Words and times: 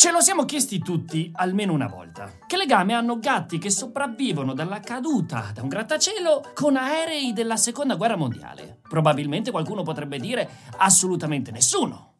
Ce 0.00 0.10
lo 0.10 0.22
siamo 0.22 0.46
chiesti 0.46 0.78
tutti 0.78 1.30
almeno 1.34 1.74
una 1.74 1.86
volta. 1.86 2.38
Che 2.46 2.56
legame 2.56 2.94
hanno 2.94 3.18
gatti 3.18 3.58
che 3.58 3.68
sopravvivono 3.68 4.54
dalla 4.54 4.80
caduta 4.80 5.50
da 5.52 5.60
un 5.60 5.68
grattacielo 5.68 6.52
con 6.54 6.76
aerei 6.76 7.34
della 7.34 7.58
seconda 7.58 7.96
guerra 7.96 8.16
mondiale? 8.16 8.78
Probabilmente 8.80 9.50
qualcuno 9.50 9.82
potrebbe 9.82 10.18
dire 10.18 10.48
assolutamente 10.78 11.50
nessuno. 11.50 12.14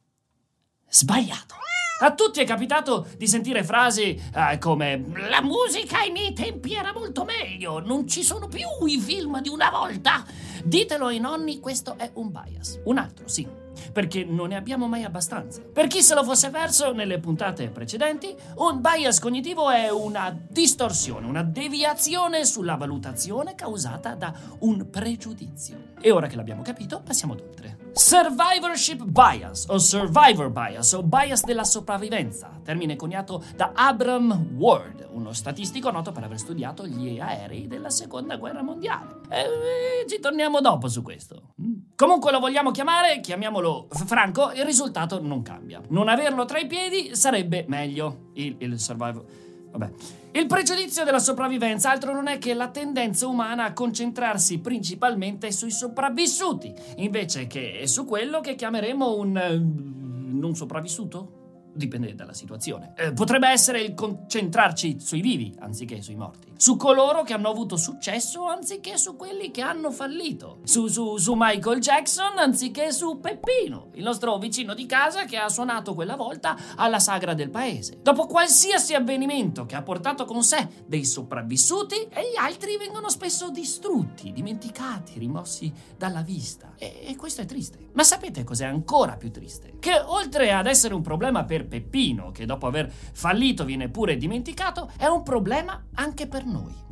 Sbagliato. 0.91 1.55
A 2.03 2.13
tutti 2.13 2.43
è 2.43 2.45
capitato 2.45 3.07
di 3.17 3.27
sentire 3.27 3.65
frasi 3.65 4.15
eh, 4.15 4.59
come 4.59 5.03
La 5.31 5.41
musica 5.41 6.01
ai 6.01 6.11
miei 6.11 6.35
tempi 6.35 6.75
era 6.75 6.93
molto 6.93 7.25
meglio, 7.25 7.81
non 7.81 8.07
ci 8.07 8.23
sono 8.23 8.47
più 8.47 8.67
i 8.89 8.99
film 8.99 9.41
di 9.41 9.49
una 9.49 9.71
volta. 9.71 10.23
Ditelo 10.63 11.07
ai 11.07 11.19
nonni, 11.19 11.61
questo 11.61 11.97
è 11.97 12.11
un 12.13 12.31
bias. 12.31 12.81
Un 12.85 12.99
altro, 12.99 13.27
sì, 13.27 13.49
perché 13.93 14.25
non 14.25 14.49
ne 14.49 14.57
abbiamo 14.57 14.87
mai 14.87 15.05
abbastanza. 15.05 15.63
Per 15.63 15.87
chi 15.87 16.03
se 16.03 16.15
lo 16.15 16.25
fosse 16.25 16.51
perso 16.51 16.93
nelle 16.93 17.19
puntate 17.19 17.69
precedenti, 17.69 18.35
un 18.57 18.81
bias 18.81 19.19
cognitivo 19.19 19.71
è 19.71 19.91
una 19.91 20.37
distorsione, 20.49 21.27
una 21.27 21.43
deviazione 21.43 22.45
sulla 22.45 22.77
valutazione 22.77 23.55
causata 23.55 24.15
da 24.15 24.33
un 24.61 24.89
pregiudizio. 24.91 25.89
E 26.01 26.11
ora 26.11 26.27
che 26.27 26.37
l'abbiamo 26.37 26.63
capito, 26.63 27.01
passiamo 27.05 27.35
ad 27.35 27.41
oltre. 27.41 27.79
Survivorship 27.93 29.03
bias 29.03 29.67
o 29.69 29.79
survivor 29.79 30.49
bias 30.51 30.93
o 30.93 31.03
bias 31.03 31.45
della 31.45 31.65
sopravvivenza, 31.65 32.51
termine 32.63 32.95
coniato 32.97 33.43
da 33.57 33.73
Abram 33.75 34.55
Ward, 34.57 35.09
uno 35.11 35.33
statistico 35.33 35.91
noto 35.91 36.13
per 36.13 36.25
aver 36.25 36.39
studiato 36.39 36.87
gli 36.87 37.19
aerei 37.19 37.67
della 37.67 37.91
seconda 37.91 38.37
guerra 38.37 38.63
mondiale. 38.63 39.21
E, 39.29 40.07
ci 40.09 40.21
torniamo 40.21 40.61
dopo 40.61 40.89
su 40.89 41.03
questo. 41.03 41.55
Comunque 42.01 42.33
lo 42.33 42.39
vogliamo 42.39 42.71
chiamare, 42.71 43.21
chiamiamolo 43.21 43.87
Franco, 43.91 44.53
il 44.53 44.65
risultato 44.65 45.21
non 45.21 45.43
cambia. 45.43 45.83
Non 45.89 46.09
averlo 46.09 46.47
tra 46.47 46.59
i 46.59 46.67
piedi 46.67 47.15
sarebbe 47.15 47.67
meglio. 47.69 48.31
Il, 48.37 48.57
il 48.61 48.81
survivor. 48.81 49.23
Vabbè. 49.71 49.93
Il 50.31 50.47
pregiudizio 50.47 51.05
della 51.05 51.19
sopravvivenza 51.19 51.91
altro 51.91 52.15
non 52.15 52.27
è 52.27 52.39
che 52.39 52.55
la 52.55 52.69
tendenza 52.69 53.27
umana 53.27 53.65
a 53.65 53.73
concentrarsi 53.75 54.61
principalmente 54.61 55.53
sui 55.53 55.71
sopravvissuti, 55.71 56.73
invece 56.97 57.47
che 57.47 57.83
su 57.87 58.07
quello 58.07 58.41
che 58.41 58.55
chiameremo 58.55 59.17
un... 59.19 59.37
eh, 59.37 59.59
non 59.59 60.55
sopravvissuto? 60.55 61.69
Dipende 61.75 62.15
dalla 62.15 62.33
situazione. 62.33 62.95
Eh, 62.97 63.13
potrebbe 63.13 63.51
essere 63.51 63.83
il 63.83 63.93
concentrarci 63.93 64.99
sui 65.01 65.21
vivi 65.21 65.55
anziché 65.59 66.01
sui 66.01 66.17
morti. 66.17 66.50
Su 66.61 66.77
coloro 66.77 67.23
che 67.23 67.33
hanno 67.33 67.49
avuto 67.49 67.79
successo 67.79 68.45
anziché 68.45 68.99
su 68.99 69.17
quelli 69.17 69.51
che 69.51 69.63
hanno 69.63 69.91
fallito. 69.91 70.59
Su, 70.65 70.89
su, 70.89 71.17
su 71.17 71.33
Michael 71.35 71.81
Jackson 71.81 72.37
anziché 72.37 72.93
su 72.93 73.19
Peppino, 73.19 73.89
il 73.95 74.03
nostro 74.03 74.37
vicino 74.37 74.75
di 74.75 74.85
casa 74.85 75.25
che 75.25 75.39
ha 75.39 75.49
suonato 75.49 75.95
quella 75.95 76.17
volta 76.17 76.55
alla 76.77 76.99
sagra 76.99 77.33
del 77.33 77.49
paese. 77.49 78.01
Dopo 78.03 78.27
qualsiasi 78.27 78.93
avvenimento 78.93 79.65
che 79.65 79.75
ha 79.75 79.81
portato 79.81 80.27
con 80.27 80.43
sé 80.43 80.69
dei 80.85 81.07
sopravvissuti, 81.07 82.09
e 82.11 82.31
gli 82.31 82.37
altri 82.39 82.77
vengono 82.77 83.09
spesso 83.09 83.49
distrutti, 83.49 84.31
dimenticati, 84.31 85.19
rimossi 85.19 85.73
dalla 85.97 86.21
vista. 86.21 86.75
E, 86.77 87.07
e 87.07 87.17
questo 87.17 87.41
è 87.41 87.47
triste. 87.47 87.89
Ma 87.95 88.03
sapete 88.03 88.45
cos'è 88.45 88.67
ancora 88.67 89.17
più 89.17 89.31
triste? 89.31 89.77
Che 89.81 89.99
oltre 89.99 90.53
ad 90.53 90.67
essere 90.67 90.93
un 90.93 91.01
problema 91.01 91.45
per 91.45 91.67
Peppino, 91.67 92.33
che 92.33 92.45
dopo 92.45 92.67
aver 92.67 92.93
fallito 92.93 93.65
viene 93.65 93.89
pure 93.89 94.19
dimenticato, 94.19 94.91
è 94.99 95.07
un 95.07 95.23
problema 95.23 95.87
anche 95.95 96.27
per 96.27 96.43
noi. 96.45 96.49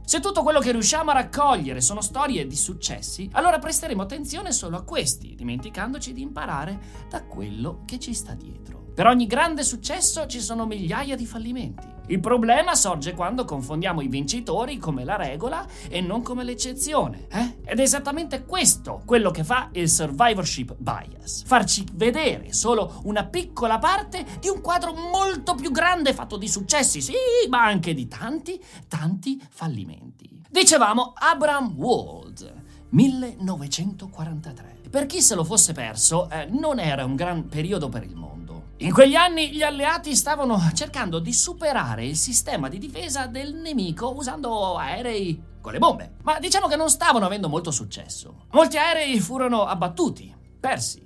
Se 0.08 0.20
tutto 0.20 0.42
quello 0.42 0.60
che 0.60 0.72
riusciamo 0.72 1.10
a 1.10 1.14
raccogliere 1.14 1.82
sono 1.82 2.00
storie 2.00 2.46
di 2.46 2.56
successi, 2.56 3.28
allora 3.32 3.58
presteremo 3.58 4.00
attenzione 4.00 4.52
solo 4.52 4.78
a 4.78 4.82
questi, 4.82 5.34
dimenticandoci 5.34 6.14
di 6.14 6.22
imparare 6.22 6.78
da 7.10 7.24
quello 7.24 7.82
che 7.84 7.98
ci 7.98 8.14
sta 8.14 8.32
dietro. 8.32 8.86
Per 8.94 9.06
ogni 9.06 9.26
grande 9.26 9.62
successo 9.64 10.26
ci 10.26 10.40
sono 10.40 10.64
migliaia 10.64 11.14
di 11.14 11.26
fallimenti. 11.26 11.97
Il 12.10 12.20
problema 12.20 12.74
sorge 12.74 13.12
quando 13.12 13.44
confondiamo 13.44 14.00
i 14.00 14.08
vincitori 14.08 14.78
come 14.78 15.04
la 15.04 15.16
regola 15.16 15.66
e 15.88 16.00
non 16.00 16.22
come 16.22 16.42
l'eccezione. 16.42 17.26
Eh? 17.30 17.58
Ed 17.66 17.78
è 17.78 17.82
esattamente 17.82 18.46
questo 18.46 19.02
quello 19.04 19.30
che 19.30 19.44
fa 19.44 19.68
il 19.72 19.90
survivorship 19.90 20.74
bias. 20.78 21.42
Farci 21.44 21.84
vedere 21.92 22.54
solo 22.54 23.00
una 23.04 23.26
piccola 23.26 23.78
parte 23.78 24.24
di 24.40 24.48
un 24.48 24.62
quadro 24.62 24.94
molto 24.94 25.54
più 25.54 25.70
grande 25.70 26.14
fatto 26.14 26.38
di 26.38 26.48
successi, 26.48 27.02
sì, 27.02 27.12
ma 27.50 27.64
anche 27.64 27.92
di 27.92 28.08
tanti, 28.08 28.58
tanti 28.88 29.38
fallimenti. 29.50 30.42
Dicevamo 30.48 31.12
Abraham 31.14 31.74
Wald, 31.76 32.54
1943. 32.88 34.76
Per 34.88 35.04
chi 35.04 35.20
se 35.20 35.34
lo 35.34 35.44
fosse 35.44 35.74
perso, 35.74 36.30
eh, 36.30 36.46
non 36.46 36.78
era 36.78 37.04
un 37.04 37.16
gran 37.16 37.48
periodo 37.48 37.90
per 37.90 38.02
il 38.02 38.14
mondo. 38.14 38.37
In 38.80 38.92
quegli 38.92 39.16
anni 39.16 39.50
gli 39.50 39.64
alleati 39.64 40.14
stavano 40.14 40.56
cercando 40.72 41.18
di 41.18 41.32
superare 41.32 42.06
il 42.06 42.14
sistema 42.14 42.68
di 42.68 42.78
difesa 42.78 43.26
del 43.26 43.54
nemico 43.54 44.14
usando 44.14 44.76
aerei 44.76 45.42
con 45.60 45.72
le 45.72 45.80
bombe. 45.80 46.12
Ma 46.22 46.38
diciamo 46.38 46.68
che 46.68 46.76
non 46.76 46.88
stavano 46.88 47.26
avendo 47.26 47.48
molto 47.48 47.72
successo. 47.72 48.44
Molti 48.52 48.76
aerei 48.76 49.18
furono 49.18 49.64
abbattuti, 49.64 50.32
persi. 50.60 51.04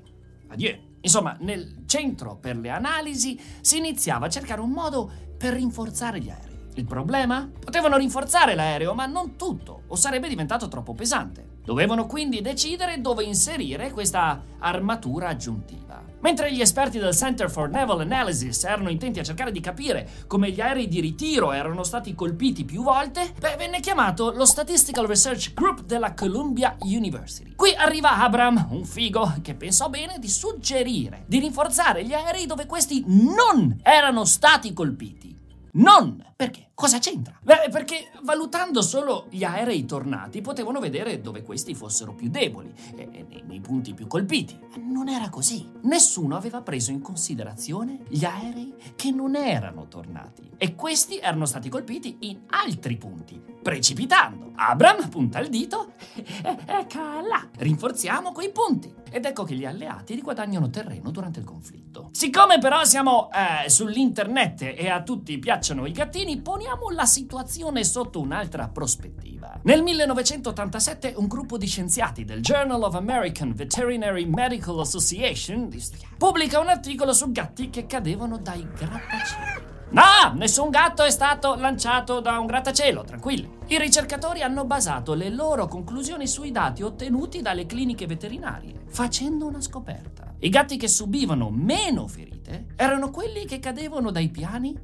Addio. 0.49 0.91
Insomma, 1.01 1.35
nel 1.41 1.85
centro 1.87 2.37
per 2.37 2.59
le 2.59 2.69
analisi 2.69 3.41
si 3.63 3.79
iniziava 3.79 4.27
a 4.27 4.31
cercare 4.31 4.61
un 4.61 4.71
modo 4.71 5.11
per 5.39 5.55
rinforzare 5.55 6.21
gli 6.21 6.29
aerei. 6.29 6.69
Il 6.75 6.85
problema? 6.85 7.51
Potevano 7.59 7.97
rinforzare 7.97 8.55
l'aereo, 8.55 8.93
ma 8.93 9.07
non 9.07 9.37
tutto, 9.37 9.85
o 9.89 9.97
sarebbe 9.97 10.29
diventato 10.29 10.69
troppo 10.69 10.93
pesante. 10.93 11.52
Dovevano 11.65 12.07
quindi 12.07 12.41
decidere 12.41 13.01
dove 13.01 13.23
inserire 13.25 13.91
questa 13.91 14.43
armatura 14.59 15.29
aggiuntiva. 15.29 16.03
Mentre 16.23 16.53
gli 16.53 16.61
esperti 16.61 16.99
del 16.99 17.15
Center 17.15 17.51
for 17.51 17.69
Naval 17.69 18.01
Analysis 18.01 18.63
erano 18.65 18.91
intenti 18.91 19.19
a 19.19 19.25
cercare 19.25 19.51
di 19.51 19.59
capire 19.59 20.09
come 20.29 20.51
gli 20.51 20.61
aerei 20.61 20.87
di 20.87 21.01
ritiro 21.01 21.51
erano 21.53 21.83
stati 21.83 22.15
colpiti 22.15 22.65
più 22.65 22.83
volte, 22.83 23.33
beh, 23.39 23.57
venne 23.57 23.81
chiamato 23.81 24.31
lo 24.31 24.45
Statistical 24.45 25.07
Research 25.07 25.53
Group 25.53 25.83
della 25.83 26.15
Columbia 26.15 26.77
University. 26.81 27.55
Qui 27.57 27.75
arriva 27.75 28.19
Abram, 28.23 28.69
un 28.71 28.85
figo, 28.85 29.35
che 29.43 29.55
pensò 29.55 29.89
bene 29.89 30.19
di 30.21 30.29
suggerire 30.29 31.25
di 31.27 31.41
rinforzare 31.41 32.05
gli 32.05 32.13
aerei 32.13 32.47
dove 32.47 32.67
questi 32.67 33.05
non 33.07 33.79
erano 33.83 34.25
stati 34.25 34.73
colpiti. 34.73 35.32
Non! 35.75 36.23
Perché? 36.37 36.71
Cosa 36.75 36.99
c'entra? 36.99 37.39
Beh, 37.41 37.69
perché 37.71 38.11
valutando 38.25 38.83
solo 38.83 39.27
gli 39.31 39.45
aerei 39.45 39.87
tornati 39.87 40.43
potevano 40.43 40.81
vedere 40.81 41.21
dove 41.21 41.43
questi 41.43 41.75
fossero 41.75 42.13
più 42.13 42.29
deboli 42.29 42.75
e, 42.95 43.09
e 43.11 43.27
nei, 43.27 43.43
nei 43.47 43.61
punti 43.61 43.95
più 43.95 44.07
colpiti. 44.07 44.59
Non 44.81 45.09
era 45.09 45.31
così. 45.31 45.71
Nessuno 45.83 46.37
aveva 46.37 46.61
preso 46.61 46.91
in 46.91 47.01
considerazione 47.01 48.01
gli 48.09 48.25
aerei 48.25 48.75
che 48.97 49.13
non 49.13 49.35
erano 49.35 49.89
tornati. 49.89 50.51
E 50.59 50.75
questi 50.75 51.19
erano 51.19 51.47
stati 51.47 51.71
colpiti 51.71 52.19
in 52.21 52.41
altri 52.49 52.97
punti, 52.99 53.41
precipitando. 53.63 54.53
Abram 54.57 55.09
punta 55.09 55.39
il 55.39 55.49
dito 55.49 55.92
e, 56.15 56.57
e 56.67 56.87
cala. 56.87 57.49
Rinforziamo 57.57 58.33
quei 58.33 58.51
punti. 58.51 58.93
Ed 59.11 59.25
ecco 59.25 59.45
che 59.45 59.55
gli 59.55 59.65
alleati 59.65 60.15
riguadagnano 60.15 60.71
terreno 60.71 61.11
durante 61.11 61.39
il 61.39 61.45
conflitto. 61.45 62.09
Siccome 62.13 62.59
però 62.59 62.85
siamo 62.85 63.29
eh, 63.31 63.69
sull'internet 63.69 64.63
e 64.63 64.89
a 64.89 65.03
tutti 65.03 65.39
piacciono 65.39 65.87
i 65.87 65.93
gattini, 65.93 66.41
poniamo 66.41 66.91
la 66.91 67.05
situazione 67.07 67.85
sotto 67.85 68.21
un'altra 68.21 68.69
prospettiva. 68.69 69.61
Nel 69.65 69.83
1987 69.83 71.15
un 71.17 71.27
gruppo 71.27 71.59
di 71.59 71.67
scienziati 71.67 72.25
del 72.25 72.41
Journal 72.41 72.83
of 72.83 72.95
American 72.95 73.53
Veterinary 73.55 74.25
Medical 74.25 74.81
Association 74.81 75.71
pubblica 76.17 76.61
un 76.61 76.69
articolo 76.69 77.13
su 77.13 77.31
gatti 77.33 77.71
che 77.71 77.87
cadevano 77.87 78.39
dai 78.39 78.67
grattacieli. 78.75 79.72
No, 79.93 80.33
nessun 80.37 80.71
gatto 80.71 81.03
è 81.03 81.11
stato 81.11 81.55
lanciato 81.55 82.21
da 82.21 82.39
un 82.39 82.47
grattacielo, 82.47 83.05
tranquilli. 83.05 83.59
I 83.67 83.79
ricercatori 83.79 84.41
hanno 84.41 84.65
basato 84.65 85.13
le 85.13 85.29
loro 85.29 85.69
conclusioni 85.69 86.27
sui 86.27 86.51
dati 86.51 86.83
ottenuti 86.83 87.43
dalle 87.43 87.67
cliniche 87.67 88.07
veterinarie, 88.07 88.85
facendo 88.87 89.47
una 89.47 89.61
scoperta. 89.61 90.35
I 90.39 90.49
gatti 90.49 90.79
che 90.79 90.89
subivano 90.89 91.51
meno 91.51 92.07
ferite 92.07 92.69
erano 92.75 93.11
quelli 93.11 93.45
che 93.45 93.59
cadevano 93.59 94.11
dai 94.11 94.31
piani 94.31 94.75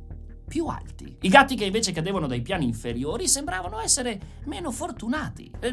più 0.47 0.67
alti. 0.67 1.17
I 1.23 1.29
gatti 1.29 1.57
che 1.57 1.65
invece 1.65 1.93
cadevano 1.93 2.27
dai 2.27 2.43
piani 2.43 2.67
inferiori 2.67 3.29
sembravano 3.29 3.81
essere 3.81 4.21
meno 4.45 4.71
fortunati. 4.71 5.51
Eh, 5.59 5.73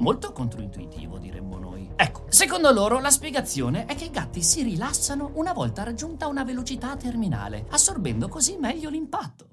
Molto 0.00 0.32
controintuitivo, 0.32 1.18
diremmo 1.18 1.58
noi. 1.58 1.90
Ecco, 1.94 2.24
secondo 2.30 2.72
loro 2.72 3.00
la 3.00 3.10
spiegazione 3.10 3.84
è 3.84 3.94
che 3.94 4.06
i 4.06 4.10
gatti 4.10 4.42
si 4.42 4.62
rilassano 4.62 5.32
una 5.34 5.52
volta 5.52 5.82
raggiunta 5.82 6.26
una 6.26 6.42
velocità 6.42 6.96
terminale, 6.96 7.66
assorbendo 7.68 8.26
così 8.26 8.56
meglio 8.58 8.88
l'impatto. 8.88 9.48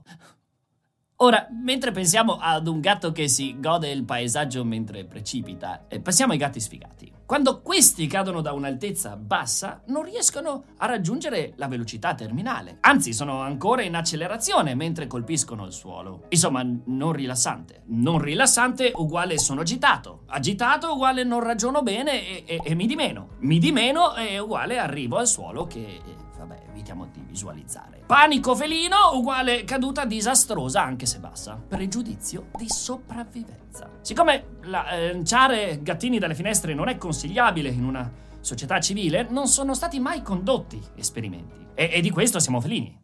Ora, 1.19 1.48
mentre 1.50 1.92
pensiamo 1.92 2.38
ad 2.40 2.68
un 2.68 2.80
gatto 2.80 3.12
che 3.12 3.28
si 3.28 3.60
gode 3.60 3.90
il 3.90 4.04
paesaggio 4.04 4.64
mentre 4.64 5.04
precipita, 5.04 5.86
eh, 5.88 6.00
passiamo 6.00 6.34
ai 6.34 6.38
gatti 6.38 6.60
sfigati. 6.60 7.12
Quando 7.25 7.62
questi 7.62 8.06
cadono 8.06 8.40
da 8.42 8.54
un'altezza 8.54 9.16
bassa, 9.16 9.81
non 9.88 10.04
riescono 10.04 10.66
a 10.78 10.86
raggiungere 10.86 11.54
la 11.56 11.68
velocità 11.68 12.14
terminale. 12.14 12.78
Anzi, 12.81 13.14
sono 13.14 13.42
ancora 13.42 13.81
in 13.81 13.96
accelerazione 13.96 14.75
mentre 14.75 15.08
colpiscono 15.08 15.66
il 15.66 15.74
suolo. 15.74 16.25
Insomma, 16.30 16.64
non 16.86 17.14
rilassante. 17.14 17.81
Non 17.88 18.19
rilassante 18.19 18.92
uguale 18.94 19.40
sono 19.40 19.62
agitato. 19.62 20.22
Agitato 20.28 20.94
uguale 20.94 21.24
non 21.24 21.40
ragiono 21.40 21.81
bene 21.81 22.28
e, 22.28 22.44
e, 22.46 22.62
e 22.64 22.75
mi 22.75 22.86
di 22.86 22.96
meno. 22.96 23.30
Mi 23.40 23.58
di 23.58 23.72
meno 23.72 24.14
è 24.14 24.38
uguale 24.38 24.78
arrivo 24.78 25.18
al 25.18 25.28
suolo 25.28 25.66
che 25.66 26.00
vabbè, 26.38 26.63
evitiamo 26.69 27.07
di 27.12 27.22
visualizzare. 27.25 28.04
Panico 28.06 28.56
felino 28.56 29.13
uguale 29.13 29.63
caduta 29.63 30.06
disastrosa, 30.06 30.84
anche 30.84 31.06
se 31.06 31.19
bassa. 31.19 31.56
Pregiudizio 31.56 32.48
di 32.56 32.69
sopravvivenza. 32.69 33.89
Siccome 34.01 34.57
lanciare 34.63 35.81
gattini 35.81 36.19
dalle 36.19 36.36
finestre 36.36 36.74
non 36.74 36.88
è 36.88 36.98
consigliabile 36.98 37.69
in 37.69 37.84
una 37.84 38.10
società 38.39 38.80
civile, 38.80 39.28
non 39.30 39.48
sono 39.48 39.74
stati 39.74 40.00
mai 40.00 40.22
condotti 40.22 40.81
esperimenti. 40.95 41.68
E, 41.74 41.89
e 41.94 42.01
di 42.01 42.10
questo 42.10 42.40
siamo 42.40 42.62
felini. 42.62 42.98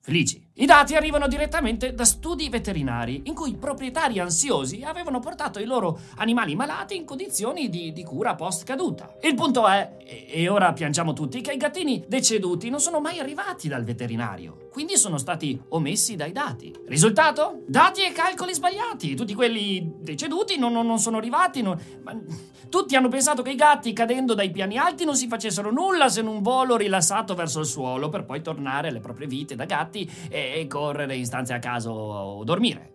Felici. 0.00 0.47
I 0.60 0.66
dati 0.66 0.96
arrivano 0.96 1.28
direttamente 1.28 1.94
da 1.94 2.04
studi 2.04 2.48
veterinari 2.48 3.22
in 3.26 3.34
cui 3.34 3.54
proprietari 3.54 4.18
ansiosi 4.18 4.82
avevano 4.82 5.20
portato 5.20 5.60
i 5.60 5.64
loro 5.64 6.00
animali 6.16 6.56
malati 6.56 6.96
in 6.96 7.04
condizioni 7.04 7.68
di, 7.68 7.92
di 7.92 8.02
cura 8.02 8.34
post 8.34 8.64
caduta. 8.64 9.14
Il 9.20 9.36
punto 9.36 9.68
è, 9.68 9.98
e 10.04 10.48
ora 10.48 10.72
piangiamo 10.72 11.12
tutti, 11.12 11.42
che 11.42 11.52
i 11.52 11.58
gattini 11.58 12.04
deceduti 12.08 12.70
non 12.70 12.80
sono 12.80 12.98
mai 12.98 13.20
arrivati 13.20 13.68
dal 13.68 13.84
veterinario, 13.84 14.66
quindi 14.72 14.96
sono 14.96 15.16
stati 15.16 15.60
omessi 15.68 16.16
dai 16.16 16.32
dati. 16.32 16.74
Risultato? 16.88 17.62
Dati 17.64 18.02
e 18.02 18.10
calcoli 18.10 18.52
sbagliati. 18.52 19.14
Tutti 19.14 19.34
quelli 19.34 19.98
deceduti 20.00 20.58
non, 20.58 20.72
non, 20.72 20.86
non 20.86 20.98
sono 20.98 21.18
arrivati. 21.18 21.62
Non, 21.62 21.80
tutti 22.68 22.96
hanno 22.96 23.08
pensato 23.08 23.42
che 23.42 23.50
i 23.50 23.54
gatti 23.54 23.92
cadendo 23.92 24.34
dai 24.34 24.50
piani 24.50 24.76
alti 24.76 25.04
non 25.04 25.16
si 25.16 25.26
facessero 25.26 25.72
nulla 25.72 26.08
se 26.08 26.20
non 26.20 26.36
un 26.36 26.42
volo 26.42 26.76
rilassato 26.76 27.34
verso 27.34 27.60
il 27.60 27.66
suolo 27.66 28.10
per 28.10 28.24
poi 28.24 28.42
tornare 28.42 28.88
alle 28.88 29.00
proprie 29.00 29.26
vite 29.26 29.54
da 29.56 29.64
gatti 29.64 30.10
e 30.28 30.47
e 30.54 30.66
correre 30.66 31.16
in 31.16 31.24
stanze 31.24 31.54
a 31.54 31.58
caso 31.58 31.90
o 31.90 32.44
dormire. 32.44 32.94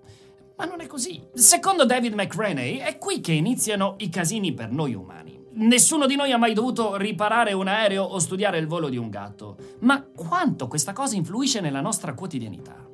Ma 0.56 0.66
non 0.66 0.82
è 0.82 0.88
così. 0.88 1.22
Secondo 1.34 1.86
David 1.86 2.14
McRaney 2.14 2.78
è 2.78 2.98
qui 2.98 3.20
che 3.22 3.34
iniziano 3.34 3.96
i 3.98 4.10
casini 4.10 4.54
per 4.54 4.72
noi 4.72 4.94
umani. 4.94 5.42
Nessuno 5.56 6.06
di 6.06 6.16
noi 6.16 6.32
ha 6.32 6.38
mai 6.38 6.54
dovuto 6.54 6.96
riparare 6.96 7.54
un 7.54 7.68
aereo 7.68 8.04
o 8.04 8.18
studiare 8.20 8.58
il 8.58 8.68
volo 8.68 8.90
di 8.90 8.98
un 8.98 9.10
gatto, 9.10 9.58
ma 9.80 10.04
quanto 10.04 10.68
questa 10.68 10.94
cosa 10.94 11.16
influisce 11.16 11.60
nella 11.60 11.82
nostra 11.82 12.14
quotidianità? 12.14 12.93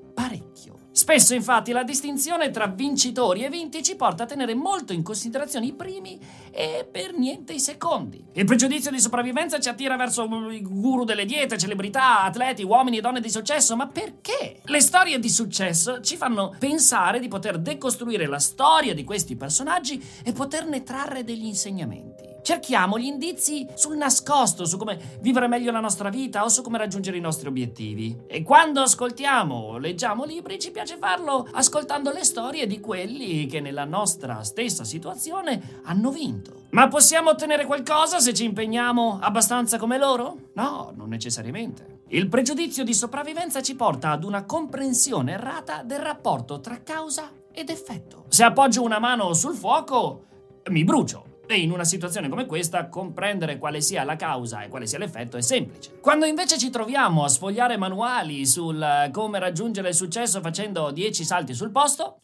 Spesso 0.99 1.33
infatti 1.33 1.71
la 1.71 1.83
distinzione 1.83 2.51
tra 2.51 2.67
vincitori 2.67 3.45
e 3.45 3.49
vinti 3.49 3.81
ci 3.81 3.95
porta 3.95 4.23
a 4.23 4.25
tenere 4.25 4.53
molto 4.53 4.91
in 4.91 5.01
considerazione 5.01 5.67
i 5.67 5.71
primi 5.71 6.19
e 6.51 6.85
per 6.91 7.17
niente 7.17 7.53
i 7.53 7.59
secondi. 7.61 8.21
Il 8.33 8.43
pregiudizio 8.43 8.91
di 8.91 8.99
sopravvivenza 8.99 9.61
ci 9.61 9.69
attira 9.69 9.95
verso 9.95 10.25
i 10.51 10.61
guru 10.61 11.05
delle 11.05 11.23
diete, 11.23 11.57
celebrità, 11.57 12.23
atleti, 12.23 12.63
uomini 12.63 12.97
e 12.97 13.01
donne 13.01 13.21
di 13.21 13.29
successo, 13.29 13.77
ma 13.77 13.87
perché? 13.87 14.59
Le 14.61 14.81
storie 14.81 15.19
di 15.19 15.29
successo 15.29 16.01
ci 16.01 16.17
fanno 16.17 16.53
pensare 16.59 17.21
di 17.21 17.29
poter 17.29 17.59
decostruire 17.59 18.27
la 18.27 18.39
storia 18.39 18.93
di 18.93 19.05
questi 19.05 19.37
personaggi 19.37 20.03
e 20.21 20.33
poterne 20.33 20.83
trarre 20.83 21.23
degli 21.23 21.45
insegnamenti. 21.45 22.28
Cerchiamo 22.41 22.97
gli 22.97 23.05
indizi 23.05 23.67
sul 23.73 23.97
nascosto, 23.97 24.65
su 24.65 24.77
come 24.77 25.17
vivere 25.19 25.47
meglio 25.47 25.71
la 25.71 25.79
nostra 25.79 26.09
vita 26.09 26.43
o 26.43 26.49
su 26.49 26.61
come 26.61 26.77
raggiungere 26.77 27.17
i 27.17 27.21
nostri 27.21 27.47
obiettivi. 27.47 28.17
E 28.27 28.43
quando 28.43 28.81
ascoltiamo 28.81 29.55
o 29.55 29.77
leggiamo 29.77 30.23
libri 30.23 30.59
ci 30.59 30.71
piace 30.71 30.97
farlo 30.97 31.47
ascoltando 31.51 32.11
le 32.11 32.23
storie 32.23 32.67
di 32.67 32.79
quelli 32.79 33.45
che 33.45 33.59
nella 33.59 33.85
nostra 33.85 34.43
stessa 34.43 34.83
situazione 34.83 35.81
hanno 35.83 36.11
vinto. 36.11 36.67
Ma 36.71 36.87
possiamo 36.87 37.31
ottenere 37.31 37.65
qualcosa 37.65 38.19
se 38.19 38.33
ci 38.33 38.43
impegniamo 38.43 39.19
abbastanza 39.21 39.77
come 39.77 39.97
loro? 39.97 40.49
No, 40.53 40.93
non 40.95 41.09
necessariamente. 41.09 42.01
Il 42.09 42.27
pregiudizio 42.27 42.83
di 42.83 42.93
sopravvivenza 42.93 43.61
ci 43.61 43.75
porta 43.75 44.11
ad 44.11 44.23
una 44.23 44.43
comprensione 44.45 45.33
errata 45.33 45.83
del 45.83 45.99
rapporto 45.99 46.59
tra 46.59 46.81
causa 46.81 47.31
ed 47.51 47.69
effetto. 47.69 48.25
Se 48.29 48.43
appoggio 48.43 48.81
una 48.83 48.99
mano 48.99 49.33
sul 49.33 49.55
fuoco, 49.55 50.25
mi 50.69 50.83
brucio. 50.83 51.28
E 51.51 51.61
in 51.61 51.71
una 51.71 51.83
situazione 51.83 52.29
come 52.29 52.45
questa, 52.45 52.89
comprendere 52.89 53.57
quale 53.57 53.81
sia 53.81 54.03
la 54.03 54.15
causa 54.15 54.61
e 54.61 54.67
quale 54.67 54.85
sia 54.85 54.99
l'effetto 54.99 55.35
è 55.35 55.41
semplice. 55.41 55.99
Quando 55.99 56.27
invece 56.27 56.59
ci 56.59 56.69
troviamo 56.69 57.23
a 57.23 57.27
sfogliare 57.27 57.75
manuali 57.75 58.45
sul 58.45 58.79
eh, 58.79 59.09
come 59.11 59.39
raggiungere 59.39 59.89
il 59.89 59.95
successo 59.95 60.41
facendo 60.41 60.91
10 60.91 61.23
salti 61.23 61.55
sul 61.55 61.71
posto, 61.71 62.19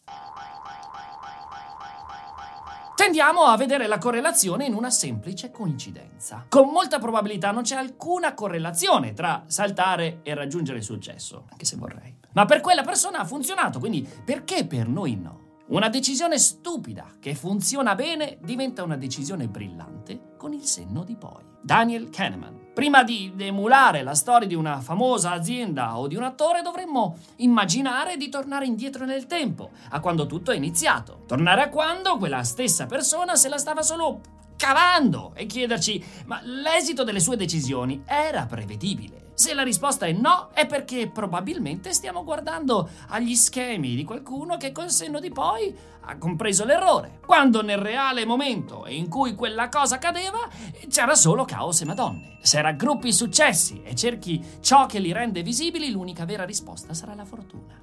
tendiamo 2.94 3.42
a 3.46 3.56
vedere 3.56 3.88
la 3.88 3.98
correlazione 3.98 4.64
in 4.64 4.74
una 4.74 4.90
semplice 4.90 5.50
coincidenza. 5.50 6.46
Con 6.48 6.68
molta 6.68 7.00
probabilità 7.00 7.50
non 7.50 7.64
c'è 7.64 7.74
alcuna 7.74 8.32
correlazione 8.32 9.12
tra 9.12 9.42
saltare 9.48 10.20
e 10.22 10.34
raggiungere 10.34 10.78
il 10.78 10.84
successo, 10.84 11.46
anche 11.50 11.64
se 11.64 11.74
vorrei. 11.74 12.16
Ma 12.34 12.44
per 12.44 12.60
quella 12.60 12.84
persona 12.84 13.18
ha 13.18 13.24
funzionato, 13.24 13.80
quindi 13.80 14.08
perché 14.24 14.66
per 14.66 14.86
noi 14.86 15.16
no? 15.16 15.45
Una 15.68 15.88
decisione 15.88 16.38
stupida 16.38 17.14
che 17.18 17.34
funziona 17.34 17.96
bene 17.96 18.38
diventa 18.40 18.84
una 18.84 18.96
decisione 18.96 19.48
brillante 19.48 20.34
con 20.36 20.52
il 20.52 20.64
senno 20.64 21.02
di 21.02 21.16
poi. 21.16 21.42
Daniel 21.60 22.08
Kahneman. 22.08 22.70
Prima 22.72 23.02
di 23.02 23.32
emulare 23.36 24.04
la 24.04 24.14
storia 24.14 24.46
di 24.46 24.54
una 24.54 24.80
famosa 24.80 25.32
azienda 25.32 25.98
o 25.98 26.06
di 26.06 26.14
un 26.14 26.22
attore 26.22 26.62
dovremmo 26.62 27.16
immaginare 27.36 28.16
di 28.16 28.28
tornare 28.28 28.64
indietro 28.64 29.04
nel 29.06 29.26
tempo, 29.26 29.70
a 29.88 29.98
quando 29.98 30.26
tutto 30.26 30.52
è 30.52 30.56
iniziato. 30.56 31.24
Tornare 31.26 31.62
a 31.62 31.68
quando 31.68 32.16
quella 32.16 32.44
stessa 32.44 32.86
persona 32.86 33.34
se 33.34 33.48
la 33.48 33.58
stava 33.58 33.82
solo 33.82 34.20
cavando 34.56 35.32
e 35.34 35.46
chiederci 35.46 36.02
ma 36.26 36.40
l'esito 36.44 37.02
delle 37.02 37.18
sue 37.18 37.36
decisioni 37.36 38.04
era 38.06 38.46
prevedibile. 38.46 39.25
Se 39.36 39.52
la 39.52 39.62
risposta 39.62 40.06
è 40.06 40.12
no, 40.12 40.48
è 40.54 40.64
perché 40.64 41.10
probabilmente 41.10 41.92
stiamo 41.92 42.24
guardando 42.24 42.88
agli 43.08 43.34
schemi 43.34 43.94
di 43.94 44.02
qualcuno 44.02 44.56
che 44.56 44.72
col 44.72 44.90
senno 44.90 45.20
di 45.20 45.28
poi 45.28 45.76
ha 46.00 46.16
compreso 46.16 46.64
l'errore. 46.64 47.20
Quando 47.26 47.62
nel 47.62 47.76
reale 47.76 48.24
momento 48.24 48.86
in 48.86 49.10
cui 49.10 49.34
quella 49.34 49.68
cosa 49.68 49.98
cadeva 49.98 50.38
c'era 50.88 51.14
solo 51.14 51.44
caos 51.44 51.82
e 51.82 51.84
madonne. 51.84 52.38
Se 52.40 52.62
raggruppi 52.62 53.08
i 53.08 53.12
successi 53.12 53.82
e 53.82 53.94
cerchi 53.94 54.42
ciò 54.60 54.86
che 54.86 55.00
li 55.00 55.12
rende 55.12 55.42
visibili, 55.42 55.90
l'unica 55.90 56.24
vera 56.24 56.46
risposta 56.46 56.94
sarà 56.94 57.14
la 57.14 57.26
fortuna. 57.26 57.78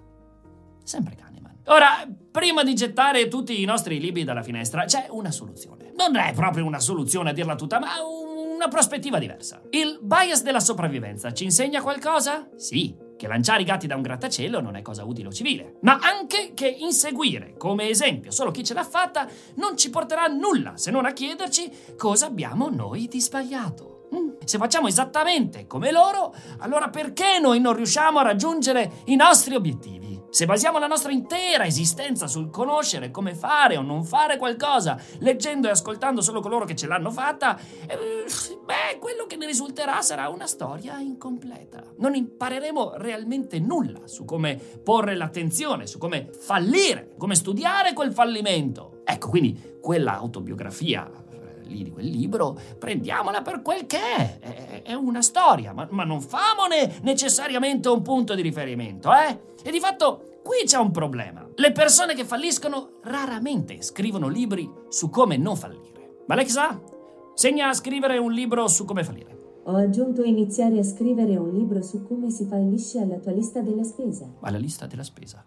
Sempre 0.82 1.16
Kahneman. 1.16 1.60
Ora, 1.66 2.08
prima 2.32 2.64
di 2.64 2.74
gettare 2.74 3.28
tutti 3.28 3.62
i 3.62 3.66
nostri 3.66 4.00
libri 4.00 4.24
dalla 4.24 4.42
finestra, 4.42 4.86
c'è 4.86 5.06
una 5.12 5.30
soluzione. 5.30 5.94
Non 5.96 6.16
è 6.16 6.34
proprio 6.34 6.66
una 6.66 6.80
soluzione 6.80 7.30
a 7.30 7.34
dirla 7.34 7.54
tutta, 7.54 7.78
ma 7.78 8.02
un 8.02 8.23
una 8.64 8.72
prospettiva 8.72 9.20
diversa. 9.20 9.62
Il 9.72 10.00
bias 10.02 10.42
della 10.42 10.62
sopravvivenza 10.62 11.34
ci 11.34 11.44
insegna 11.44 11.82
qualcosa? 11.82 12.48
Sì, 12.56 12.96
che 13.18 13.28
lanciare 13.28 13.62
i 13.62 13.66
gatti 13.66 13.88
da 13.88 13.96
un 13.96 14.02
grattacielo 14.02 14.62
non 14.62 14.78
è 14.78 14.82
cosa 14.82 15.04
utile 15.04 15.28
o 15.28 15.34
civile, 15.34 15.80
ma 15.82 16.00
anche 16.02 16.54
che 16.54 16.68
inseguire 16.68 17.56
come 17.58 17.90
esempio 17.90 18.32
solo 18.32 18.52
chi 18.52 18.64
ce 18.64 18.74
l'ha 18.74 18.86
fatta 18.86 19.28
non 19.56 19.76
ci 19.76 19.90
porterà 19.90 20.24
a 20.24 20.28
nulla 20.28 20.78
se 20.78 20.92
non 20.92 21.06
a 21.06 21.12
chiederci 21.12 21.96
cosa 21.98 22.28
abbiamo 22.28 22.70
noi 22.70 23.08
di 23.08 23.20
sbagliato. 23.20 24.08
Mm, 24.16 24.30
se 24.46 24.58
facciamo 24.58 24.88
esattamente 24.88 25.68
come 25.68 25.92
loro, 25.92 26.34
allora 26.60 26.90
perché 26.90 27.40
noi 27.42 27.60
non 27.60 27.76
riusciamo 27.76 28.20
a 28.20 28.24
raggiungere 28.24 29.02
i 29.06 29.16
nostri 29.18 29.56
obiettivi? 29.56 30.13
Se 30.34 30.48
basiamo 30.48 30.80
la 30.80 30.88
nostra 30.88 31.12
intera 31.12 31.64
esistenza 31.64 32.26
sul 32.26 32.50
conoscere 32.50 33.12
come 33.12 33.36
fare 33.36 33.78
o 33.78 33.84
non 33.84 34.04
fare 34.04 34.38
qualcosa, 34.38 35.00
leggendo 35.20 35.68
e 35.68 35.70
ascoltando 35.70 36.22
solo 36.22 36.42
coloro 36.42 36.66
che 36.66 36.76
ce 36.76 36.88
l'hanno 36.88 37.12
fatta, 37.12 37.56
eh, 37.56 38.26
beh, 38.66 38.98
quello 38.98 39.28
che 39.28 39.36
ne 39.36 39.46
risulterà 39.46 40.02
sarà 40.02 40.30
una 40.30 40.48
storia 40.48 40.98
incompleta. 40.98 41.84
Non 41.98 42.16
impareremo 42.16 42.94
realmente 42.96 43.60
nulla 43.60 44.08
su 44.08 44.26
come 44.26 44.56
porre 44.56 45.14
l'attenzione, 45.14 45.86
su 45.86 46.00
come 46.00 46.32
fallire, 46.36 47.14
come 47.16 47.36
studiare 47.36 47.94
quel 47.94 48.12
fallimento. 48.12 49.02
Ecco, 49.04 49.30
quindi 49.30 49.78
quella 49.80 50.16
autobiografia 50.16 51.12
lì 51.68 51.84
di 51.84 51.92
quel 51.92 52.08
libro, 52.08 52.58
prendiamola 52.78 53.42
per 53.42 53.62
quel 53.62 53.86
che 53.86 53.98
è. 53.98 54.40
È, 54.40 54.82
è 54.84 54.94
una 54.94 55.22
storia, 55.22 55.74
ma, 55.74 55.88
ma 55.92 56.04
non 56.04 56.22
famone 56.22 57.00
necessariamente 57.02 57.90
un 57.90 58.02
punto 58.02 58.36
di 58.36 58.42
riferimento, 58.42 59.10
eh? 59.12 59.40
E 59.64 59.72
di 59.72 59.80
fatto 59.80 60.40
qui 60.44 60.66
c'è 60.66 60.78
un 60.78 60.92
problema. 60.92 61.48
Le 61.56 61.72
persone 61.72 62.16
che 62.16 62.26
falliscono 62.26 63.00
raramente 63.04 63.82
scrivono 63.82 64.28
libri 64.28 64.70
su 64.90 65.10
come 65.10 65.38
non 65.38 65.56
fallire. 65.56 66.24
Ma 66.28 66.36
lei 66.36 66.48
sa? 66.50 66.80
Segna 67.34 67.70
a 67.70 67.74
scrivere 67.74 68.18
un 68.18 68.32
libro 68.32 68.68
su 68.68 68.86
come 68.86 69.04
fallire. 69.04 69.62
Ho 69.66 69.76
aggiunto 69.76 70.24
iniziare 70.24 70.78
a 70.78 70.84
scrivere 70.84 71.38
un 71.38 71.54
libro 71.54 71.82
su 71.82 72.04
come 72.04 72.30
si 72.30 72.46
fallisce 72.46 73.00
alla 73.00 73.18
tua 73.18 73.32
lista 73.32 73.62
della 73.62 73.84
spesa. 73.84 74.30
Alla 74.42 74.58
lista 74.58 74.86
della 74.86 75.04
spesa. 75.04 75.44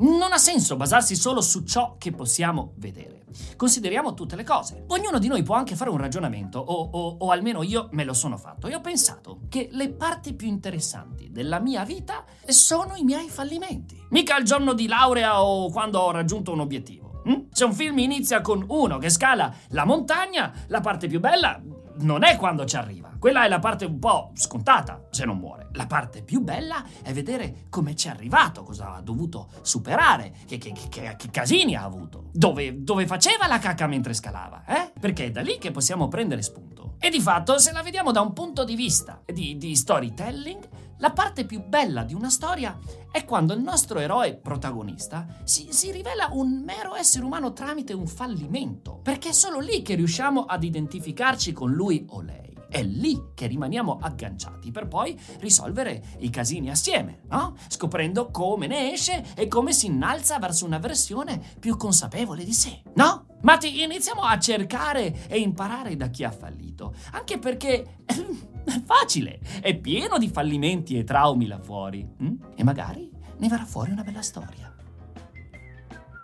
Non 0.00 0.32
ha 0.32 0.38
senso 0.38 0.76
basarsi 0.76 1.14
solo 1.14 1.42
su 1.42 1.62
ciò 1.64 1.96
che 1.98 2.10
possiamo 2.10 2.72
vedere. 2.76 3.24
Consideriamo 3.56 4.14
tutte 4.14 4.34
le 4.34 4.44
cose. 4.44 4.84
Ognuno 4.88 5.18
di 5.18 5.28
noi 5.28 5.42
può 5.42 5.56
anche 5.56 5.76
fare 5.76 5.90
un 5.90 5.98
ragionamento, 5.98 6.58
o, 6.58 6.88
o, 6.90 7.16
o, 7.18 7.30
almeno 7.30 7.62
io 7.62 7.88
me 7.92 8.04
lo 8.04 8.14
sono 8.14 8.38
fatto, 8.38 8.66
e 8.66 8.74
ho 8.74 8.80
pensato 8.80 9.40
che 9.50 9.68
le 9.72 9.90
parti 9.90 10.32
più 10.32 10.48
interessanti 10.48 11.30
della 11.30 11.60
mia 11.60 11.84
vita 11.84 12.24
sono 12.46 12.94
i 12.96 13.04
miei 13.04 13.28
fallimenti. 13.28 14.02
Mica 14.08 14.38
il 14.38 14.44
giorno 14.44 14.72
di 14.72 14.86
laurea 14.86 15.42
o 15.42 15.70
quando 15.70 15.98
ho 15.98 16.10
raggiunto 16.10 16.52
un 16.52 16.60
obiettivo. 16.60 17.20
Hm? 17.24 17.48
Se 17.52 17.64
un 17.64 17.74
film 17.74 17.98
inizia 17.98 18.40
con 18.40 18.64
uno 18.68 18.96
che 18.96 19.10
scala 19.10 19.54
la 19.68 19.84
montagna, 19.84 20.50
la 20.68 20.80
parte 20.80 21.08
più 21.08 21.20
bella 21.20 21.60
non 22.00 22.24
è 22.24 22.36
quando 22.36 22.64
ci 22.64 22.76
arriva. 22.76 23.10
Quella 23.18 23.44
è 23.44 23.48
la 23.48 23.58
parte 23.58 23.84
un 23.84 23.98
po' 23.98 24.30
scontata, 24.34 25.06
se 25.10 25.24
non 25.24 25.38
muore. 25.38 25.68
La 25.72 25.86
parte 25.86 26.22
più 26.22 26.40
bella 26.40 26.84
è 27.02 27.12
vedere 27.12 27.66
come 27.68 27.94
ci 27.94 28.08
è 28.08 28.10
arrivato, 28.10 28.62
cosa 28.62 28.94
ha 28.94 29.00
dovuto 29.00 29.48
superare, 29.62 30.32
che, 30.46 30.58
che, 30.58 30.72
che, 30.88 31.14
che 31.16 31.30
casini 31.30 31.74
ha 31.74 31.84
avuto, 31.84 32.30
dove, 32.32 32.82
dove, 32.82 33.06
faceva 33.06 33.46
la 33.46 33.58
cacca 33.58 33.86
mentre 33.86 34.14
scalava, 34.14 34.64
eh? 34.66 34.92
Perché 34.98 35.26
è 35.26 35.30
da 35.30 35.42
lì 35.42 35.58
che 35.58 35.70
possiamo 35.70 36.08
prendere 36.08 36.42
spunto. 36.42 36.94
E 36.98 37.08
di 37.10 37.20
fatto, 37.20 37.58
se 37.58 37.72
la 37.72 37.82
vediamo 37.82 38.12
da 38.12 38.20
un 38.20 38.32
punto 38.32 38.64
di 38.64 38.74
vista 38.74 39.22
di, 39.26 39.56
di 39.56 39.74
storytelling, 39.74 40.68
la 41.00 41.12
parte 41.12 41.46
più 41.46 41.64
bella 41.64 42.04
di 42.04 42.12
una 42.12 42.28
storia 42.28 42.78
è 43.10 43.24
quando 43.24 43.54
il 43.54 43.60
nostro 43.60 43.98
eroe 44.00 44.36
protagonista 44.36 45.26
si, 45.44 45.68
si, 45.70 45.90
rivela 45.90 46.28
un 46.32 46.62
mero 46.62 46.94
essere 46.94 47.24
umano 47.24 47.54
tramite 47.54 47.94
un 47.94 48.06
fallimento, 48.06 49.00
perché 49.02 49.30
è 49.30 49.32
solo 49.32 49.60
lì 49.60 49.80
che 49.80 49.94
riusciamo 49.94 50.44
ad 50.44 50.62
identificarci 50.62 51.52
con 51.52 51.72
lui 51.72 52.04
o 52.10 52.20
lei. 52.20 52.54
È 52.68 52.82
lì 52.82 53.30
che 53.34 53.46
rimaniamo 53.46 53.98
agganciati 54.00 54.70
per 54.70 54.88
poi 54.88 55.18
risolvere 55.38 56.16
i 56.18 56.28
casini 56.28 56.70
assieme, 56.70 57.22
no? 57.30 57.56
Scoprendo 57.66 58.30
come 58.30 58.66
ne 58.66 58.92
esce 58.92 59.24
e 59.34 59.48
come 59.48 59.72
si 59.72 59.86
innalza 59.86 60.38
verso 60.38 60.66
una 60.66 60.78
versione 60.78 61.40
più 61.58 61.78
consapevole 61.78 62.44
di 62.44 62.52
sé, 62.52 62.82
no? 62.94 63.24
Matti, 63.42 63.82
iniziamo 63.82 64.22
a 64.22 64.38
cercare 64.38 65.26
e 65.28 65.38
imparare 65.38 65.96
da 65.96 66.08
chi 66.08 66.24
ha 66.24 66.30
fallito, 66.30 66.94
anche 67.12 67.38
perché 67.38 67.96
è 68.04 68.80
facile, 68.84 69.40
è 69.60 69.74
pieno 69.76 70.18
di 70.18 70.28
fallimenti 70.28 70.98
e 70.98 71.04
traumi 71.04 71.46
là 71.46 71.58
fuori. 71.58 72.06
Hm? 72.18 72.34
E 72.54 72.64
magari 72.64 73.10
ne 73.38 73.48
verrà 73.48 73.64
fuori 73.64 73.92
una 73.92 74.02
bella 74.02 74.22
storia. 74.22 74.74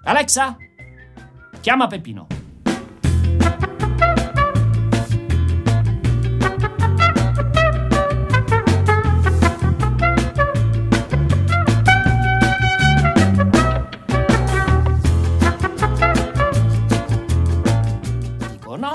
Alexa, 0.05 0.57
chiama 1.61 1.87
Peppino. 1.87 2.36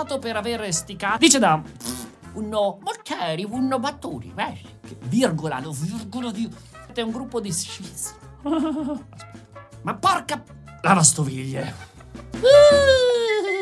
Noto 0.01 0.17
per 0.17 0.35
aver 0.35 0.73
sticato. 0.73 1.19
Dice 1.19 1.37
da 1.37 1.61
uno 2.33 2.79
mortieri, 2.81 3.45
uno 3.47 3.77
batturi, 3.77 4.33
eh? 4.35 4.59
virgola, 5.01 5.59
no, 5.59 5.71
virgola 5.71 6.31
di... 6.31 6.49
È 6.91 7.01
un 7.01 7.11
gruppo 7.11 7.39
di 7.39 7.53
sciz. 7.53 8.15
Ma 9.83 9.93
porca 9.93 10.43
lavastoviglie. 10.81 11.75
Uh! 12.31 13.51